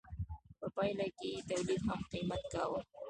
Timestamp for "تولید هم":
1.49-1.99